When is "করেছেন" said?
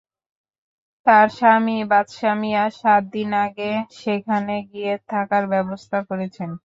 6.09-6.49